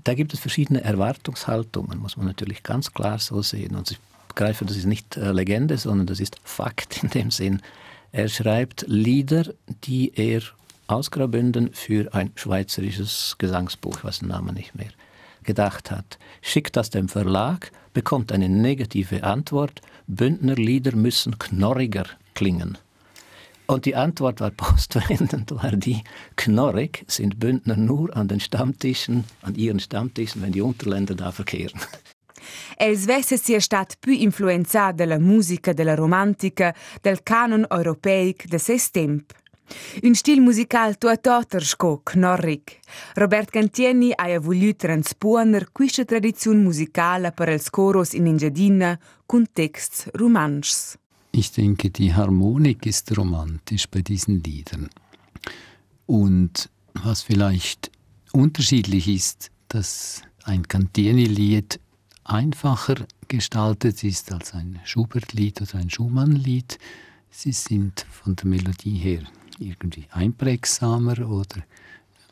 [0.05, 3.75] Da gibt es verschiedene Erwartungshaltungen, muss man natürlich ganz klar so sehen.
[3.75, 3.99] Und
[4.29, 7.63] ich begreife, das ist nicht äh, Legende, sondern das ist Fakt in dem Sinn.
[8.13, 9.53] Er schreibt Lieder,
[9.85, 10.43] die er
[10.87, 14.91] aus Graubünden für ein schweizerisches Gesangsbuch, weiß den Namen nicht mehr,
[15.43, 16.19] gedacht hat.
[16.41, 19.83] Schickt das dem Verlag, bekommt eine negative Antwort.
[20.07, 22.79] Bündner Lieder müssen knorriger klingen.
[23.67, 26.03] Und die Antwort war postwendend, war die,
[26.37, 31.79] knorrig sind Bündner nur an den Stammtischen, an ihren Stammtischen, wenn die Unterländer da verkehren.
[32.77, 38.91] Els vesse sia stat più influenzat dalla musica della romantica, del canon europeic de ses
[38.91, 39.33] temp.
[40.03, 42.63] Un stil musical tuatoter sco knorrig.
[43.15, 50.09] Robert Cantieni ha voulu transponer questa tradizione musicale per els coros in Engiadina con texts
[50.15, 50.97] romanschs.
[51.31, 54.89] Ich denke, die Harmonik ist romantisch bei diesen Liedern.
[56.07, 57.91] Und was vielleicht
[58.33, 61.79] unterschiedlich ist, dass ein Cantieni-Lied
[62.29, 66.79] einfacher gestaltet ist als ein Schubert-Lied oder ein Schumann-Lied.
[67.31, 69.23] Sie sind von der Melodie her
[69.59, 71.63] irgendwie einprägsamer oder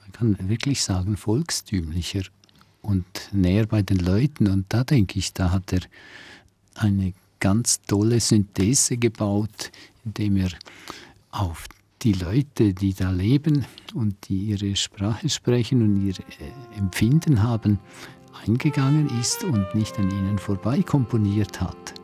[0.01, 2.23] man kann wirklich sagen volkstümlicher
[2.83, 4.49] und näher bei den Leuten.
[4.49, 5.81] Und da denke ich, da hat er
[6.75, 9.73] eine ganz tolle Synthese gebaut,
[10.05, 10.51] indem er
[11.31, 11.67] auf
[12.03, 17.79] die Leute, die da leben und die ihre Sprache sprechen und ihr äh, Empfinden haben,
[18.45, 21.95] eingegangen ist und nicht an ihnen vorbei komponiert hat.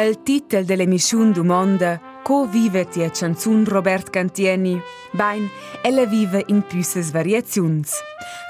[0.00, 4.78] Il titolo dell'emissione du Monde Co vive tia canzun Robert Cantieni?
[5.12, 5.48] Bain,
[5.80, 7.94] ella vive in püsses variaziuns.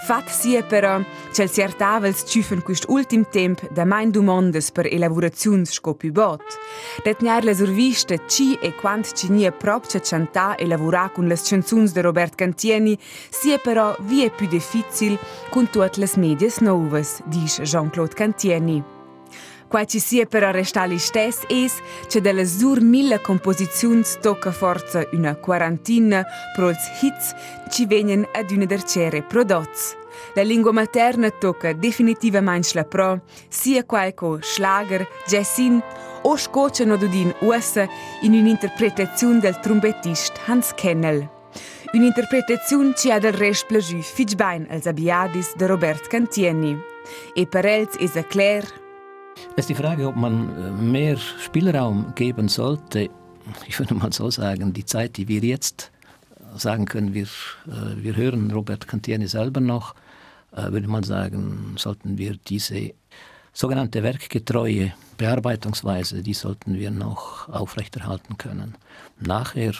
[0.04, 0.96] Fat sia però,
[1.30, 6.42] cel certavels ciufen quist ultim temp da main du mondes per elaboraziuns sco più bot.
[7.04, 11.48] Det gnar la survista ci e quant ci nia propcia cantà e lavorà con las
[11.48, 12.98] canzuns de Robert Cantieni,
[13.30, 15.16] sia però vie più difficil
[15.50, 18.97] con tuat las medias novas, dice Jean-Claude Cantieni.
[19.68, 21.74] Qua ci sia però restali stess es,
[22.08, 27.34] che delle sur mille composizions tocca forza una quarantina prols hits
[27.68, 29.94] ci venien ad una dercere prodots.
[30.34, 35.82] La lingua materna tocca definitivamente la pro, sia qualco schlager, jazzin
[36.22, 37.86] o scoce nodudin ussa
[38.22, 41.28] in un'interpretazione del trombettist Hans Kennel.
[41.92, 46.76] Un'interpretazione ci ha del rest plagiù fitch bein als abiadis de Robert Cantieni.
[47.34, 48.87] E per els ist er klar.
[49.52, 53.10] Es ist die Frage, ob man äh, mehr Spielraum geben sollte.
[53.66, 55.90] Ich würde mal so sagen, die Zeit, die wir jetzt
[56.56, 59.94] sagen können, wir, äh, wir hören Robert Cantieni selber noch,
[60.52, 62.92] äh, würde man sagen, sollten wir diese
[63.52, 68.76] sogenannte werkgetreue Bearbeitungsweise, die sollten wir noch aufrechterhalten können.
[69.18, 69.72] Nachher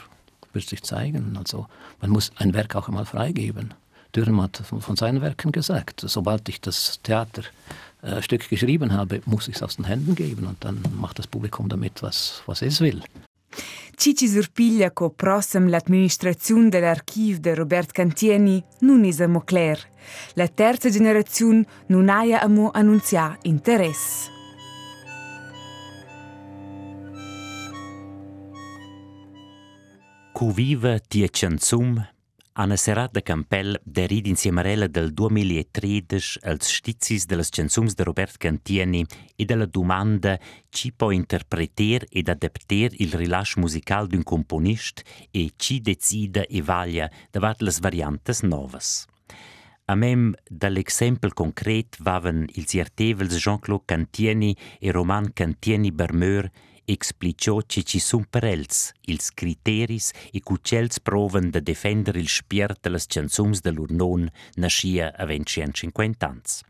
[0.53, 1.67] wird sich zeigen, also
[2.01, 3.75] man muss ein Werk auch einmal freigeben.
[4.17, 7.53] Dürren hat von seinen Werken gesagt, sobald ich das Theaterstück
[8.03, 11.69] äh, geschrieben habe, muss ich es aus den Händen geben und dann macht das Publikum
[11.69, 13.03] damit, was, was es will.
[13.97, 19.79] Cici surpiglia co prossem l'administrazione dell'archiv de Robert Cantieni non is amo clar.
[20.35, 24.31] La terza generazione non aia amo annunzià interesse.
[30.33, 32.18] Cu viva tia canzum
[32.61, 38.03] Anna Serrat de Campel derid insieme a ella del 2013 als stizis dellas canzums de
[38.03, 39.07] Robert Cantieni
[39.37, 40.37] e della domanda
[40.69, 47.09] ci può interpreter ed adapter il rilascio musical d'un componist e ci decida e vaglia
[47.31, 49.07] davat las variantes novas.
[49.85, 56.51] A mem dall'exempel concret vaven ils irtevels Jean-Claude Cantieni e Roman Cantieni Bermeur
[56.89, 62.81] explicio che ci sun per els ils criteris e cucels proven de defender il spiert
[62.83, 66.65] de las canzums de lur non nascia a 2050 ans.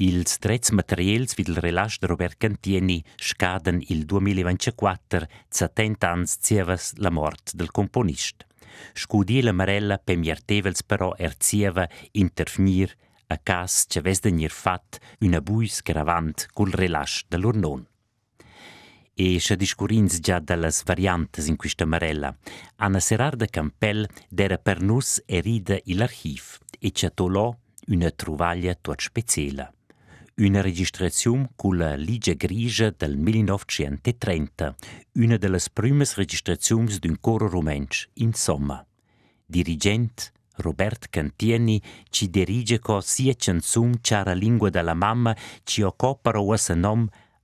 [0.00, 6.94] Ils trets materiels vid il relax de Robert Cantieni scaden il 2024, 70 ans zievas
[6.96, 8.46] la mort del componist.
[8.94, 12.96] Scudiela Marella pemiertevels però erzieva interfnir
[13.28, 17.89] a cas ce ves de fat una buis gravant cul relax de lur.
[19.22, 22.34] E se discurins già dallas variantes in questa marella.
[22.76, 27.54] Anna Serarda Campel dera per nus erida l'archiv e c'è tolò
[27.88, 29.74] una truvaglia tot speciale.
[30.36, 34.74] Una registrazione con la Ligia Grigia del 1930,
[35.16, 38.82] una delle prime registrazioni d'un coro romensch, insomma.
[39.44, 46.56] Dirigent Robert Cantieni ci dirige co sia canzum c'era lingua della mamma ci occupano a
[46.56, 46.74] se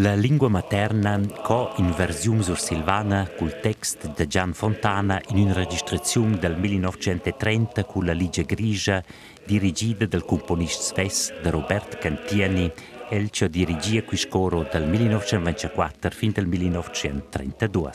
[0.00, 5.52] La lingua materna co in versione sur Silvana col text de Gian Fontana in una
[5.52, 9.04] registrazione del 1930 con la Ligia Grigia
[9.44, 12.72] dirigida dal componista sves de Robert Cantieni
[13.10, 17.92] el ci dirigia qui scoro dal 1924 fin del 1932.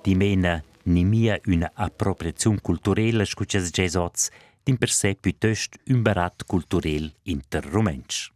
[0.00, 4.30] Di mena ni mia una appropriazione culturelle scuccias jazzots,
[4.62, 8.30] din per sé piuttosto un barat culturel interrumensch.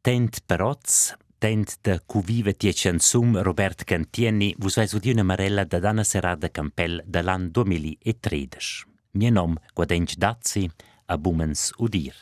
[0.00, 5.78] Tent peroz tent de cuvive tie chansum Robert Cantieni vus vais udi una marella da
[5.78, 8.86] Dana Serada Campel de l'an 2013.
[9.12, 10.68] Mie nom Guadenc Dazzi,
[11.06, 12.14] a Bumens Udir.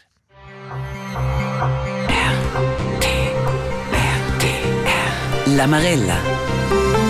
[5.57, 7.06] La Marella.